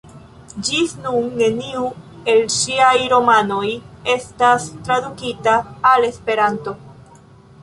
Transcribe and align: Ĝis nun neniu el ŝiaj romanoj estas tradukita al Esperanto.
Ĝis 0.67 0.93
nun 1.01 1.27
neniu 1.41 1.83
el 2.33 2.41
ŝiaj 2.55 2.95
romanoj 3.13 3.61
estas 4.17 4.67
tradukita 4.89 5.55
al 5.95 6.09
Esperanto. 6.13 6.75